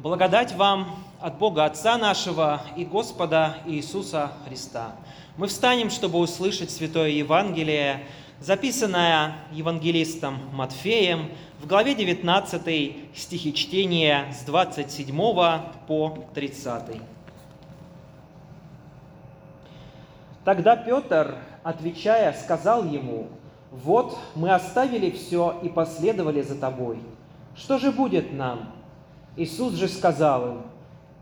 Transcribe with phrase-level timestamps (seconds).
[0.00, 4.92] Благодать вам от Бога Отца нашего и Господа Иисуса Христа.
[5.36, 8.04] Мы встанем, чтобы услышать Святое Евангелие,
[8.38, 15.16] записанное евангелистом Матфеем в главе 19 стихи чтения с 27
[15.88, 17.02] по 30.
[20.44, 23.26] Тогда Петр, отвечая, сказал ему,
[23.72, 27.00] «Вот мы оставили все и последовали за тобой.
[27.56, 28.77] Что же будет нам?»
[29.38, 30.62] Иисус же сказал им,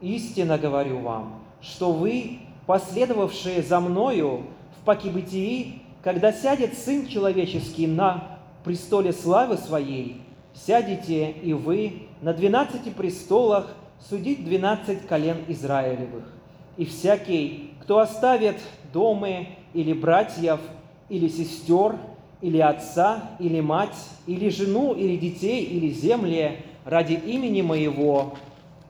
[0.00, 4.44] «Истинно говорю вам, что вы, последовавшие за Мною
[4.80, 10.22] в покибытии, когда сядет Сын Человеческий на престоле славы Своей,
[10.54, 13.74] сядете и вы на двенадцати престолах
[14.08, 16.24] судить двенадцать колен Израилевых.
[16.78, 18.56] И всякий, кто оставит
[18.94, 20.60] дома или братьев,
[21.10, 21.96] или сестер,
[22.40, 23.96] или отца, или мать,
[24.26, 28.38] или жену, или детей, или земли, ради имени Моего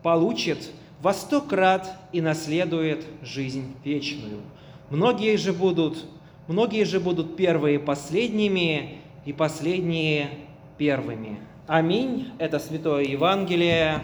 [0.04, 0.70] получит
[1.02, 4.42] во сто крат и наследует жизнь вечную.
[4.90, 6.04] Многие же будут,
[6.46, 10.30] многие же будут первые последними, и последние
[10.78, 11.40] первыми.
[11.66, 12.30] Аминь.
[12.38, 14.00] Это Святое Евангелие.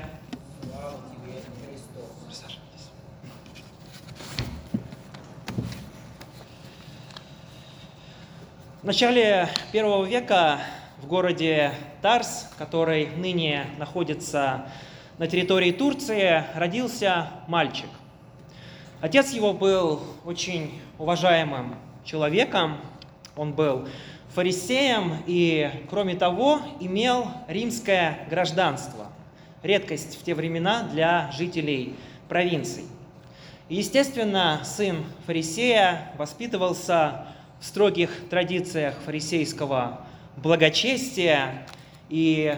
[8.83, 10.59] В начале первого века
[11.12, 14.66] городе Тарс, который ныне находится
[15.19, 17.91] на территории Турции, родился мальчик.
[19.02, 22.78] Отец его был очень уважаемым человеком,
[23.36, 23.86] он был
[24.30, 29.08] фарисеем и, кроме того, имел римское гражданство,
[29.62, 31.94] редкость в те времена для жителей
[32.26, 32.86] провинций.
[33.69, 37.26] И, естественно, сын фарисея воспитывался
[37.60, 41.66] в строгих традициях фарисейского благочестия.
[42.08, 42.56] И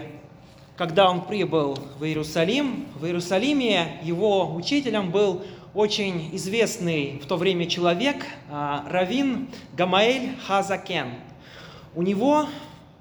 [0.77, 7.65] когда он прибыл в Иерусалим, в Иерусалиме его учителем был очень известный в то время
[7.65, 11.15] человек, а, Равин Гамаэль Хазакен.
[11.95, 12.47] У него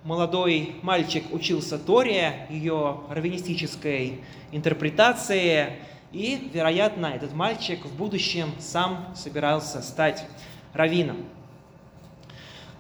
[0.04, 4.20] молодой мальчик учился Торе, ее раввинистической
[4.52, 5.78] интерпретации,
[6.12, 10.24] и, вероятно, этот мальчик в будущем сам собирался стать
[10.72, 11.24] раввином.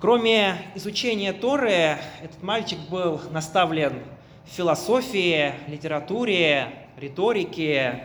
[0.04, 4.02] Кроме изучения Торы, этот мальчик был наставлен
[4.44, 6.66] в философии, литературе,
[6.98, 8.04] риторике,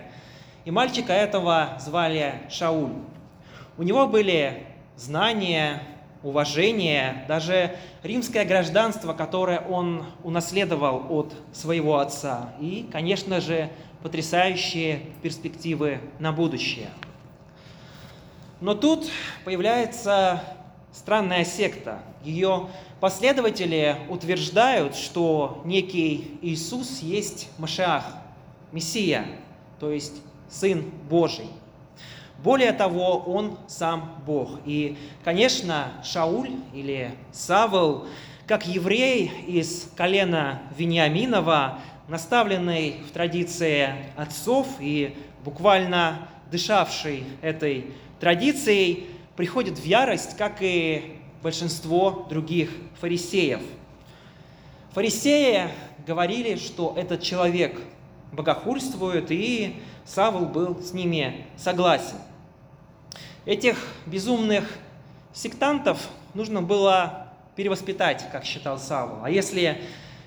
[0.64, 2.94] и мальчика этого звали Шауль.
[3.78, 4.64] У него были
[4.96, 5.84] знания,
[6.24, 13.70] уважение, даже римское гражданство, которое он унаследовал от своего отца, и, конечно же,
[14.02, 16.92] потрясающие перспективы на будущее.
[18.62, 19.10] Но тут
[19.44, 20.42] появляется
[20.94, 22.00] странная секта.
[22.24, 22.68] Ее
[23.00, 28.06] последователи утверждают, что некий Иисус есть Машиах,
[28.72, 29.26] Мессия,
[29.80, 31.48] то есть Сын Божий.
[32.44, 34.60] Более того, он сам Бог.
[34.66, 38.08] И, конечно, Шауль или Савл,
[38.48, 49.08] как еврей из колена Вениаминова, наставленный в традиции отцов и буквально дышавший этой традицией,
[49.40, 53.62] приходит в ярость, как и большинство других фарисеев.
[54.92, 55.70] Фарисеи
[56.06, 57.80] говорили, что этот человек
[58.34, 62.18] богохульствует, и Савл был с ними согласен.
[63.46, 64.70] Этих безумных
[65.32, 69.24] сектантов нужно было перевоспитать, как считал Савл.
[69.24, 69.80] А если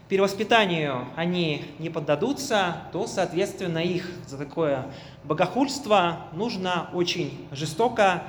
[0.09, 4.87] перевоспитанию они не поддадутся, то, соответственно, их за такое
[5.23, 8.23] богохульство нужно очень жестоко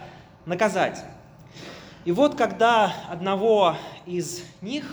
[0.46, 1.04] наказать.
[2.06, 4.84] И вот когда одного из них,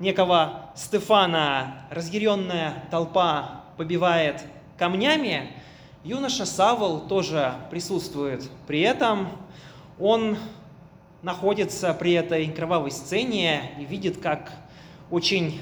[0.00, 4.42] некого Стефана, разъяренная толпа побивает
[4.78, 5.52] камнями,
[6.02, 9.28] юноша Савол тоже присутствует при этом.
[9.98, 10.38] Он
[11.22, 14.50] находится при этой кровавой сцене и видит, как
[15.10, 15.60] очень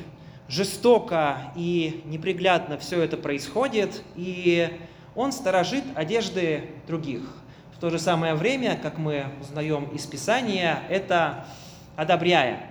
[0.48, 4.80] жестоко и неприглядно все это происходит, и
[5.15, 7.22] он сторожит одежды других–
[7.82, 11.46] то же самое время, как мы узнаем из Писания, это
[11.96, 12.70] одобряя.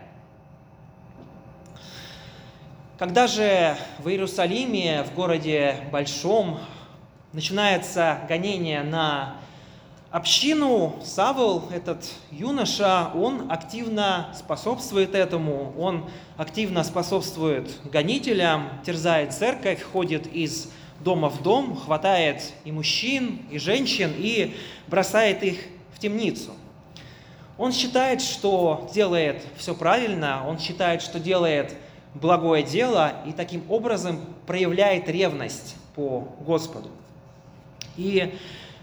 [2.97, 6.59] Когда же в Иерусалиме, в городе Большом,
[7.33, 9.35] начинается гонение на
[10.11, 20.25] общину, Савл, этот юноша, он активно способствует этому, он активно способствует гонителям, терзает церковь, ходит
[20.27, 20.69] из
[21.03, 24.55] дома в дом, хватает и мужчин, и женщин, и
[24.87, 25.59] бросает их
[25.93, 26.51] в темницу.
[27.57, 31.75] Он считает, что делает все правильно, он считает, что делает
[32.13, 36.89] благое дело, и таким образом проявляет ревность по Господу.
[37.97, 38.37] И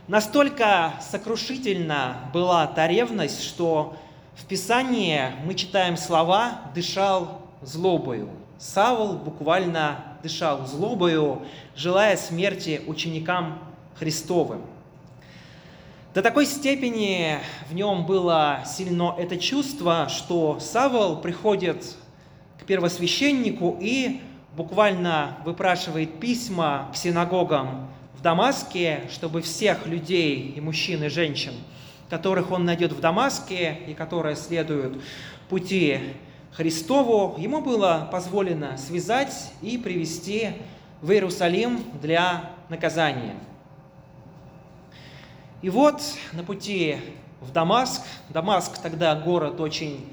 [0.07, 3.97] настолько сокрушительна была та ревность, что
[4.37, 8.31] в Писании мы читаем слова «дышал злобою».
[8.59, 11.43] Савл буквально дышал злобою,
[11.77, 13.59] желая смерти ученикам
[13.99, 14.63] Христовым.
[16.15, 17.39] До такой степени
[17.71, 21.97] в нем было сильно это чувство, что Савол приходит
[22.61, 24.21] к первосвященнику и
[24.57, 31.53] буквально выпрашивает письма к синагогам в Дамаске, чтобы всех людей, и мужчин, и женщин,
[32.11, 35.01] которых он найдет в Дамаске и которые следуют
[35.49, 36.01] пути
[36.53, 40.51] Христову, ему было позволено связать и привести
[41.01, 43.37] в Иерусалим для наказания.
[45.63, 46.01] И вот
[46.33, 46.99] на пути
[47.41, 50.09] в Дамаск, Дамаск тогда город очень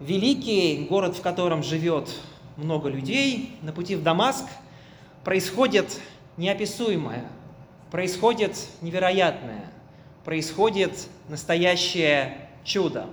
[0.00, 2.08] великий, город, в котором живет
[2.56, 4.44] много людей, на пути в Дамаск
[5.24, 6.00] происходит
[6.36, 7.24] неописуемое,
[7.90, 9.70] происходит невероятное,
[10.24, 13.06] происходит настоящее чудо.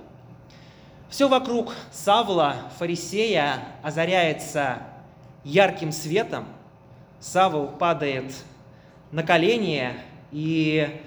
[1.08, 4.78] Все вокруг Савла, фарисея, озаряется
[5.44, 6.46] ярким светом.
[7.20, 8.34] Савл падает
[9.12, 9.92] на колени,
[10.32, 11.00] и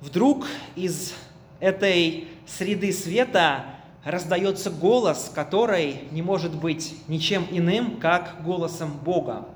[0.00, 1.14] вдруг из
[1.58, 3.64] этой среды света
[4.04, 9.46] раздается голос, который не может быть ничем иным, как голосом Бога.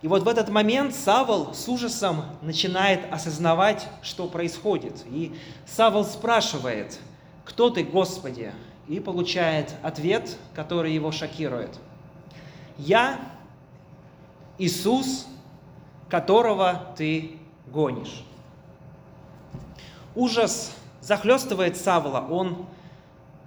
[0.00, 5.04] И вот в этот момент Савол с ужасом начинает осознавать, что происходит.
[5.10, 5.34] И
[5.66, 6.98] Савол спрашивает,
[7.44, 8.52] кто ты, Господи?
[8.88, 11.78] И получает ответ, который его шокирует.
[12.78, 13.18] Я
[14.58, 15.26] Иисус,
[16.08, 18.24] которого ты гонишь.
[20.14, 22.26] Ужас захлестывает Савла.
[22.30, 22.66] Он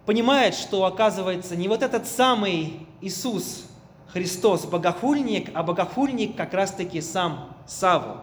[0.06, 3.66] понимает, что оказывается не вот этот самый Иисус
[4.12, 8.18] Христос богохульник, а богохульник как раз-таки сам Савл.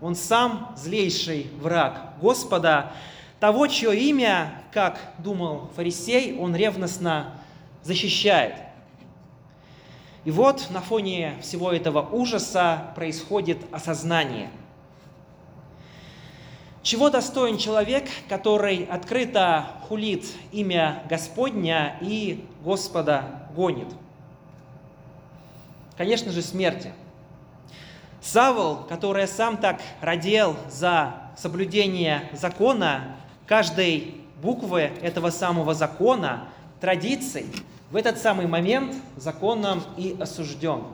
[0.00, 2.92] Он сам злейший враг Господа,
[3.40, 7.34] того, чье имя, как думал фарисей, он ревностно
[7.82, 8.54] защищает.
[10.24, 14.50] И вот на фоне всего этого ужаса происходит осознание–
[16.88, 23.88] чего достоин человек, который открыто хулит имя Господня и Господа гонит?
[25.98, 26.94] Конечно же, смерти.
[28.22, 33.16] Савол, который сам так родил за соблюдение закона,
[33.48, 36.48] каждой буквы этого самого закона,
[36.80, 37.46] традиций,
[37.90, 40.84] в этот самый момент законом и осужден.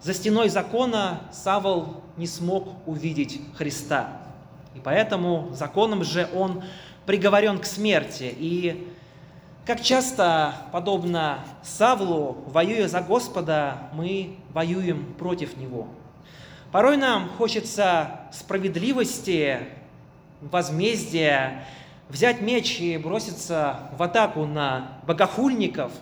[0.00, 4.20] За стеной закона Савол не смог увидеть Христа.
[4.76, 6.62] И поэтому законом же он
[7.04, 8.32] приговорен к смерти.
[8.38, 8.88] И
[9.66, 15.88] как часто, подобно Савлу, воюя за Господа, мы воюем против Него.
[16.70, 19.66] Порой нам хочется справедливости,
[20.40, 21.64] возмездия,
[22.08, 25.92] взять меч и броситься в атаку на богохульников.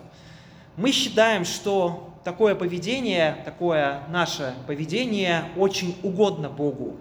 [0.76, 6.96] Мы считаем, что такое поведение, такое наше поведение очень угодно Богу.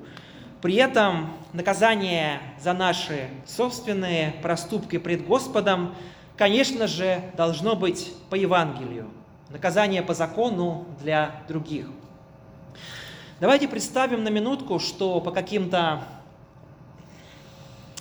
[0.61, 5.93] При этом наказание за наши собственные проступки пред Господом,
[6.37, 9.09] конечно же, должно быть по Евангелию.
[9.49, 11.87] Наказание по закону для других.
[13.39, 16.03] Давайте представим на минутку, что по каким-то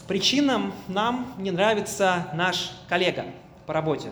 [0.04, 3.24] причинам нам не нравится наш коллега
[3.66, 4.10] по работе.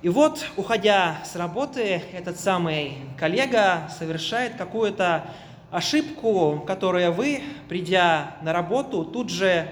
[0.00, 5.24] И вот, уходя с работы, этот самый коллега совершает какую-то
[5.70, 9.68] ошибку, которую вы, придя на работу, тут же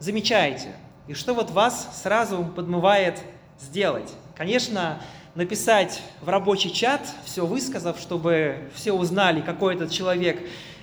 [0.00, 0.74] замечаете.
[1.06, 3.20] И что вот вас сразу подмывает
[3.60, 4.12] сделать?
[4.36, 5.00] Конечно,
[5.34, 10.40] написать в рабочий чат, все высказав, чтобы все узнали, какой этот человек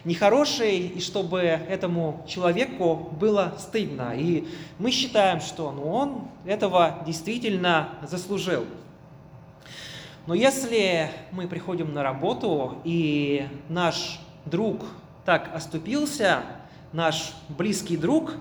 [0.07, 4.13] нехороший, и чтобы этому человеку было стыдно.
[4.15, 4.47] И
[4.79, 8.65] мы считаем, что ну, он этого действительно заслужил.
[10.25, 14.85] Но если мы приходим на работу, и наш друг
[15.25, 16.41] так оступился,
[16.93, 18.33] наш близкий друг,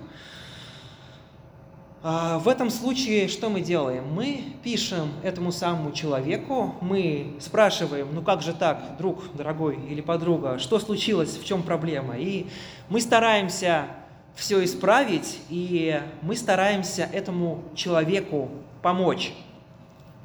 [2.03, 4.05] в этом случае что мы делаем?
[4.13, 10.59] Мы пишем этому самому человеку, мы спрашиваем, ну как же так, друг дорогой или подруга,
[10.59, 12.17] что случилось, в чем проблема?
[12.17, 12.47] И
[12.89, 13.87] мы стараемся
[14.35, 18.49] все исправить, и мы стараемся этому человеку
[18.81, 19.33] помочь.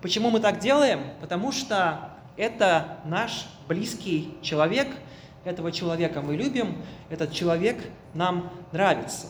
[0.03, 1.01] Почему мы так делаем?
[1.21, 4.89] Потому что это наш близкий человек–
[5.45, 6.77] этого человека мы любим,
[7.11, 7.79] этот человек
[8.15, 9.29] нам нравится.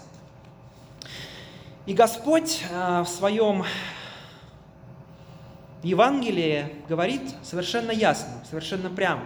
[1.84, 3.64] И Господь э, в своем
[5.82, 9.22] Евангелии говорит совершенно ясно, совершенно прямо.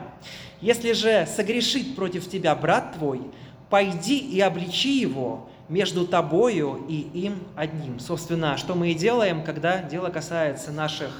[0.63, 3.21] Если же согрешит против тебя брат твой,
[3.69, 7.99] пойди и обличи его между тобою и им одним.
[8.01, 11.11] Собственно, что мы и делаем, когда дело касается наших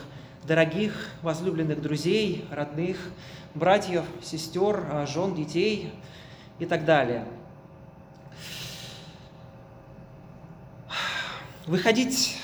[0.45, 2.97] дорогих, возлюбленных друзей, родных,
[3.55, 5.93] братьев, сестер, а, жен, детей
[6.59, 7.27] и так далее.
[11.67, 12.37] Выходить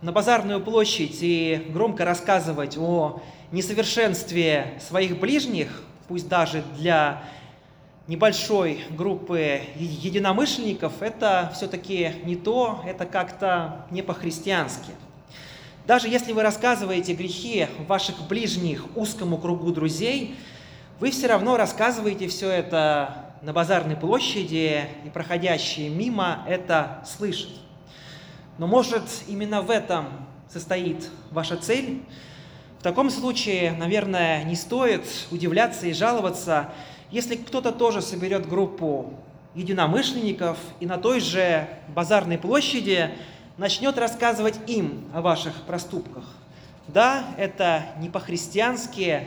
[0.00, 3.20] на базарную площадь и громко рассказывать о
[3.52, 7.22] несовершенстве своих ближних, пусть даже для
[8.06, 14.92] небольшой группы единомышленников, это все-таки не то, это как-то не по-христиански.
[15.86, 20.36] Даже если вы рассказываете грехи ваших ближних узкому кругу друзей,
[21.00, 27.50] вы все равно рассказываете все это на базарной площади, и проходящие мимо это слышат.
[28.60, 30.06] Но может именно в этом
[30.52, 32.02] состоит ваша цель?
[32.78, 36.68] В таком случае, наверное, не стоит удивляться и жаловаться,
[37.10, 39.14] если кто-то тоже соберет группу
[39.54, 43.14] единомышленников и на той же базарной площади
[43.56, 46.24] начнет рассказывать им о ваших проступках.
[46.86, 49.26] Да, это не по-христиански,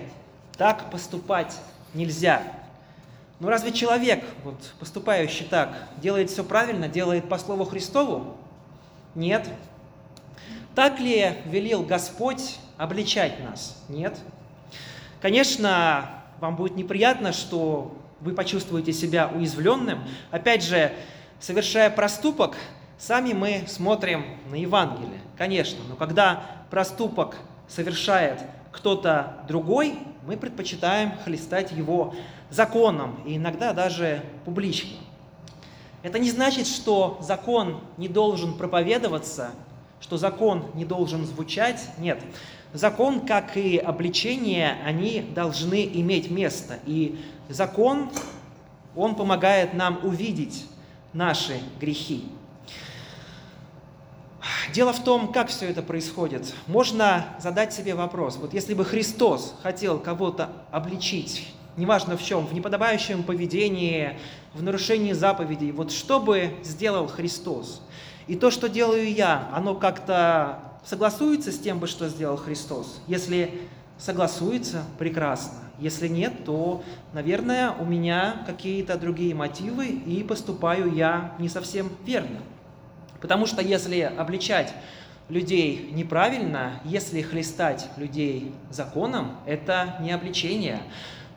[0.60, 1.58] так поступать
[1.96, 2.44] нельзя.
[3.40, 8.38] Но разве человек, вот, поступающий так, делает все правильно, делает по слову Христову?
[9.16, 9.48] Нет.
[10.76, 13.84] Так ли велел Господь обличать нас?
[13.90, 14.18] Нет.
[15.22, 20.04] Конечно, вам будет неприятно, что вы почувствуете себя уязвленным.
[20.32, 20.92] Опять же,
[21.40, 22.56] совершая проступок,
[22.98, 28.42] сами мы смотрим на Евангелие, конечно, но когда проступок совершает
[28.72, 32.16] кто-то другой, мы предпочитаем хлестать его
[32.50, 34.98] законом и иногда даже публично.
[36.04, 39.52] Это не значит, что закон не должен проповедоваться,
[40.02, 41.82] что закон не должен звучать.
[41.98, 42.22] Нет.
[42.74, 46.80] Закон, как и обличение, они должны иметь место.
[46.86, 48.12] И закон,
[48.98, 50.66] он помогает нам увидеть
[51.14, 52.26] наши грехи.
[54.74, 56.54] Дело в том, как все это происходит.
[56.68, 58.36] Можно задать себе вопрос.
[58.36, 64.18] Вот если бы Христос хотел кого-то обличить, неважно в чем, в неподобающем поведении,
[64.54, 67.82] в нарушении заповедей, вот что бы сделал Христос?
[68.28, 73.02] И то, что делаю я, оно как-то согласуется с тем, что сделал Христос?
[73.08, 73.62] Если
[73.98, 75.60] согласуется, прекрасно.
[75.80, 82.40] Если нет, то, наверное, у меня какие-то другие мотивы, и поступаю я не совсем верно.
[83.22, 84.74] Потому что если обличать
[85.30, 90.82] людей неправильно, если хлестать людей законом, это не обличение.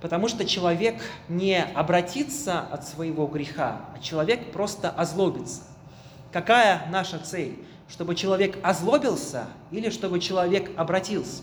[0.00, 5.62] Потому что человек не обратится от своего греха, а человек просто озлобится.
[6.32, 7.58] Какая наша цель?
[7.88, 11.42] чтобы человек озлобился или чтобы человек обратился.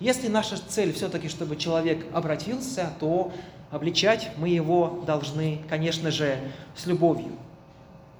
[0.00, 3.32] Если наша цель все-таки, чтобы человек обратился, то
[3.70, 6.38] обличать мы его должны, конечно же,
[6.76, 7.32] с любовью.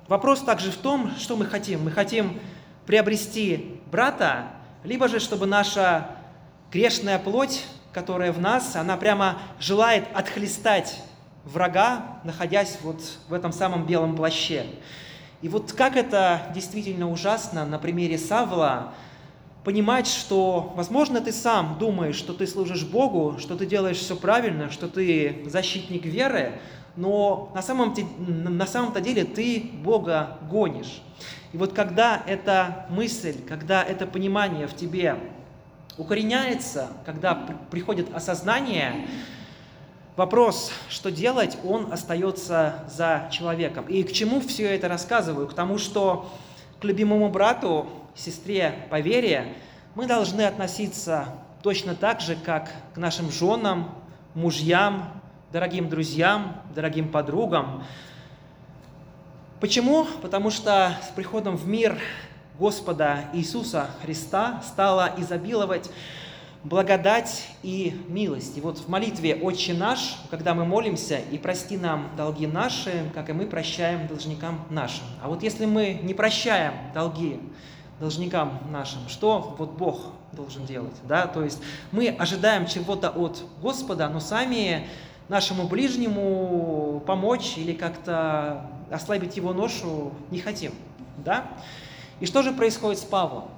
[0.09, 1.85] Вопрос также в том, что мы хотим.
[1.85, 2.39] Мы хотим
[2.87, 4.47] приобрести брата,
[4.85, 6.09] либо же, чтобы наша
[6.73, 11.03] грешная плоть, которая в нас, она прямо желает отхлестать
[11.45, 14.67] врага, находясь вот в этом самом белом плаще.
[15.43, 18.95] И вот как это действительно ужасно на примере Савла,
[19.65, 24.71] понимать, что, возможно, ты сам думаешь, что ты служишь Богу, что ты делаешь все правильно,
[24.71, 26.61] что ты защитник веры,
[26.97, 31.03] но на самом, на самом-то деле ты Бога гонишь.
[31.53, 35.17] И вот когда эта мысль, когда это понимание в тебе
[35.99, 37.35] укореняется, когда
[37.71, 39.07] приходит осознание,
[40.15, 43.87] Вопрос, что делать, он остается за человеком.
[43.87, 45.49] И к чему все это рассказываю?
[45.49, 46.31] К тому, что
[46.83, 49.55] к любимому брату, сестре по вере
[49.95, 51.29] мы должны относиться
[51.63, 53.89] точно так же, как к нашим женам,
[54.35, 57.85] мужьям, дорогим друзьям, дорогим подругам.
[59.61, 60.07] Почему?
[60.21, 61.99] Потому что с приходом в мир
[62.63, 65.91] Господа Иисуса Христа стало изобиловать
[66.63, 68.57] благодать и милость.
[68.57, 73.31] И вот в молитве «Отче наш», когда мы молимся, «И прости нам долги наши, как
[73.31, 75.03] и мы прощаем должникам нашим».
[75.21, 77.41] А вот если мы не прощаем долги
[77.99, 80.95] должникам нашим, что вот Бог должен делать?
[81.09, 81.27] Да?
[81.27, 84.87] То есть мы ожидаем чего-то от Господа, но сами
[85.29, 90.73] нашему ближнему помочь или как-то ослабить его ношу не хотим.
[91.25, 91.45] Да?
[92.23, 93.49] И что же происходит с Павлом?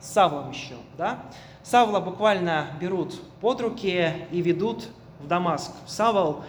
[0.00, 0.76] С Савлом еще.
[0.96, 1.18] Да?
[1.62, 4.88] Савла буквально берут под руки и ведут
[5.20, 5.72] в Дамаск.
[5.86, 6.44] Савол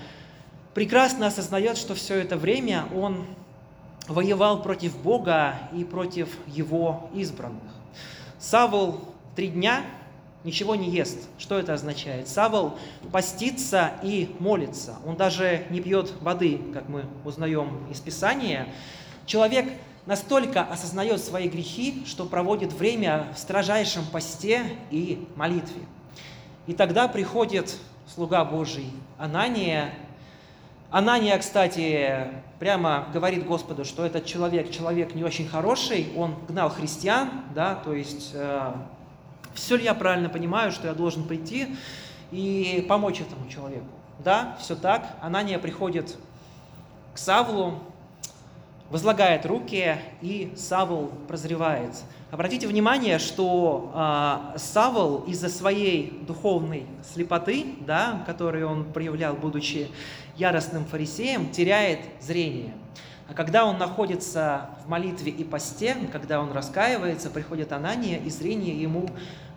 [0.74, 3.26] прекрасно осознает, что все это время он
[4.08, 7.74] воевал против Бога и против его избранных.
[8.40, 9.02] Савол
[9.36, 9.82] три дня
[10.46, 11.28] ничего не ест.
[11.38, 12.30] Что это означает?
[12.30, 12.80] Савол
[13.12, 14.96] постится и молится.
[15.06, 18.70] Он даже не пьет воды, как мы узнаем из Писания.
[19.26, 19.68] Человек
[20.06, 25.82] настолько осознает свои грехи, что проводит время в строжайшем посте и молитве.
[26.68, 27.78] И тогда приходит
[28.14, 29.94] слуга Божий Анания.
[30.92, 32.28] Анания, кстати,
[32.60, 37.94] прямо говорит Господу, что этот человек, человек не очень хороший, он гнал христиан, да, то
[37.94, 38.74] есть э,
[39.54, 41.76] все ли я правильно понимаю, что я должен прийти
[42.32, 43.86] и помочь этому человеку?
[44.20, 45.18] Да, все так.
[45.22, 46.18] Анания приходит
[47.14, 47.80] к Савлу,
[48.90, 51.92] возлагает руки, и Савл прозревает.
[52.32, 59.90] Обратите внимание, что э, Савл из-за своей духовной слепоты, да, которую он проявлял, будучи
[60.38, 62.74] яростным фарисеем, теряет зрение.
[63.28, 68.80] А когда он находится в молитве и посте, когда он раскаивается, приходит Анания, и зрение
[68.80, 69.08] ему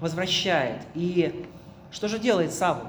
[0.00, 0.82] возвращает.
[0.94, 1.46] И
[1.90, 2.88] что же делает Савл?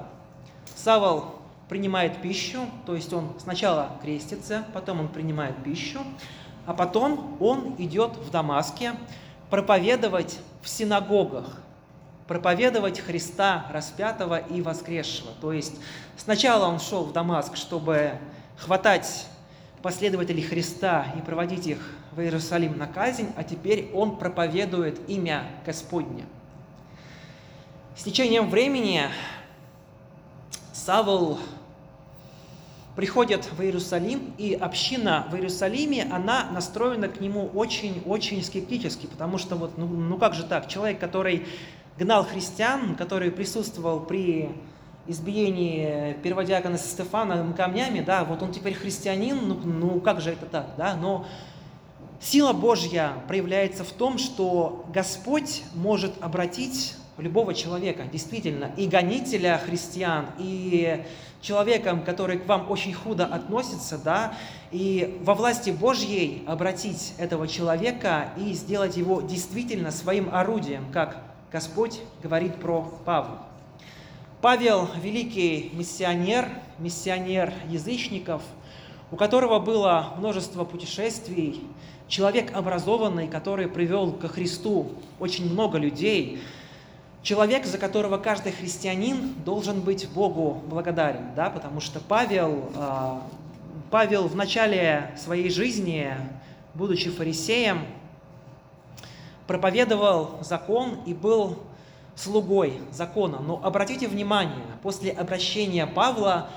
[0.76, 1.33] Савл
[1.68, 6.00] принимает пищу, то есть он сначала крестится, потом он принимает пищу,
[6.66, 8.94] а потом он идет в Дамаске
[9.50, 11.58] проповедовать в синагогах,
[12.26, 15.32] проповедовать Христа распятого и воскресшего.
[15.40, 15.76] То есть
[16.16, 18.18] сначала он шел в Дамаск, чтобы
[18.56, 19.26] хватать
[19.82, 21.78] последователей Христа и проводить их
[22.12, 26.24] в Иерусалим на казнь, а теперь он проповедует имя Господне.
[27.96, 29.02] С течением времени
[30.72, 31.38] Савл
[32.96, 39.56] приходит в Иерусалим, и община в Иерусалиме, она настроена к нему очень-очень скептически, потому что
[39.56, 41.46] вот, ну, ну как же так, человек, который
[41.98, 44.50] гнал христиан, который присутствовал при
[45.06, 50.70] избиении перводиакона Стефана камнями, да, вот он теперь христианин, ну, ну как же это так,
[50.78, 51.26] да, но
[52.20, 60.26] сила Божья проявляется в том, что Господь может обратить любого человека, действительно, и гонителя христиан,
[60.38, 61.04] и
[61.44, 64.34] человеком, который к вам очень худо относится, да,
[64.72, 71.18] и во власти Божьей обратить этого человека и сделать его действительно своим орудием, как
[71.52, 73.42] Господь говорит про Павла.
[74.40, 78.42] Павел– великий миссионер, миссионер язычников,
[79.10, 81.62] у которого было множество путешествий,
[82.08, 86.40] человек образованный, который привел ко Христу очень много людей,
[87.24, 93.22] человек, за которого каждый христианин должен быть Богу благодарен, да, потому что Павел, а,
[93.90, 96.12] Павел в начале своей жизни,
[96.74, 97.86] будучи фарисеем,
[99.46, 101.58] проповедовал закон и был
[102.14, 103.40] слугой закона.
[103.40, 106.50] Но обратите внимание, после обращения Павла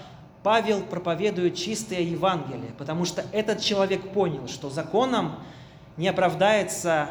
[0.44, 5.36] Павел проповедует чистое Евангелие, потому что этот человек понял, что законом
[5.96, 7.10] не оправдается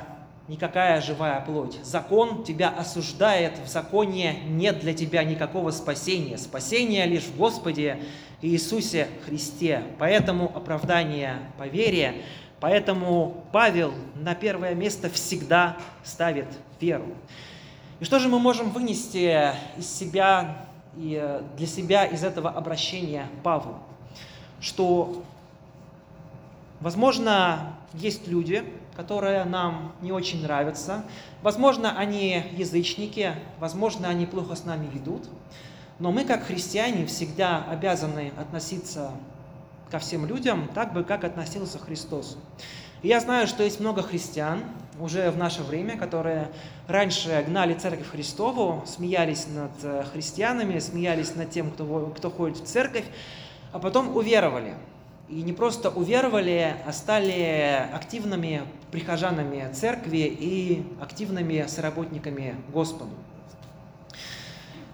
[0.49, 1.79] никакая живая плоть.
[1.83, 6.39] Закон тебя осуждает, в законе нет для тебя никакого спасения.
[6.39, 8.03] Спасение лишь в Господе
[8.43, 9.83] Иисусе Христе.
[9.99, 12.23] Поэтому оправдание по вере,
[12.61, 16.47] поэтому Павел на первое место всегда ставит
[16.81, 17.07] веру.
[17.99, 20.59] И что же мы можем вынести из себя
[20.97, 23.79] и э, для себя из этого обращения Павла?
[24.61, 25.23] Что,
[26.81, 28.65] возможно, есть люди,
[28.97, 31.05] которые нам не очень нравятся.
[31.43, 35.29] Возможно, они язычники, возможно, они плохо с нами ведут.
[35.99, 39.13] Но мы, как христиане, всегда обязаны относиться
[39.91, 42.37] ко всем людям так бы, как относился Христос.
[43.03, 44.65] И я знаю, что есть много христиан
[44.99, 46.49] уже в наше время, которые
[46.89, 52.65] раньше гнали церковь Христову, смеялись над э, христианами, смеялись над тем, кто, кто ходит в
[52.65, 53.05] церковь,
[53.73, 54.75] а потом уверовали.
[55.29, 63.12] И не просто уверовали, а стали активными прихожанами церкви и активными соработниками Господу.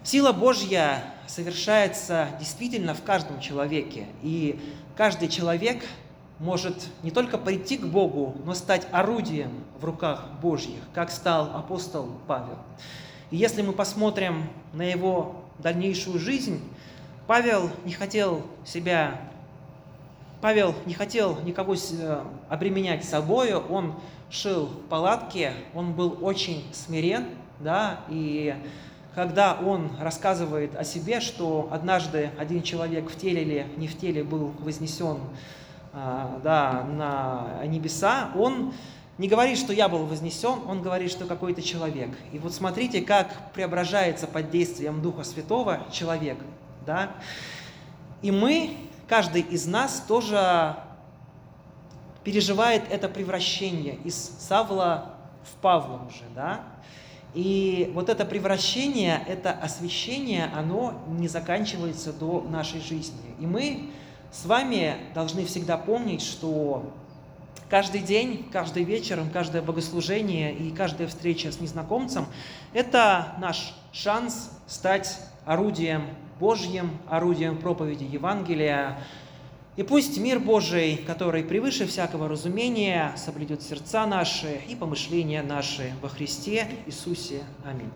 [0.03, 4.61] Сила Божья совершается действительно в каждом человеке, и
[4.97, 5.85] каждый человек
[6.39, 12.11] может не только прийти к Богу, но стать орудием в руках Божьих, как стал апостол
[12.27, 12.59] Павел.
[13.31, 16.61] И если мы посмотрим на его дальнейшую жизнь,
[17.29, 19.21] Павел не хотел себя
[20.43, 23.95] Павел не хотел никого э, обременять собою, он
[24.29, 27.27] шил палатки, он был очень смирен,
[27.61, 28.53] да, и
[29.15, 34.25] когда он рассказывает о себе, что однажды один человек в теле или не в теле
[34.25, 35.19] был вознесен
[35.93, 38.73] а, да, на небеса, он
[39.19, 42.11] не говорит, что я был вознесен, он говорит, что какой-то человек.
[42.33, 46.39] И вот смотрите, как преображается под действием Духа Святого человек.
[46.85, 47.11] Да?
[48.23, 48.77] И мы
[49.09, 50.77] каждый из нас тоже
[52.25, 56.61] переживает это превращение из Савла в Павла уже, да?
[57.35, 63.35] И вот это превращение, это освящение, оно не заканчивается до нашей жизни.
[63.41, 63.91] И мы
[64.31, 66.93] с вами должны всегда помнить, что
[67.71, 72.27] каждый день, каждый вечер, каждое богослужение и каждая встреча с незнакомцем–
[72.75, 76.07] это наш шанс стать орудием
[76.43, 78.99] Божьим, орудием проповеди Евангелия.
[79.77, 86.09] И пусть мир Божий, который превыше всякого разумения, соблюдет сердца наши и помышления наши во
[86.09, 87.45] Христе Иисусе.
[87.65, 87.93] Аминь.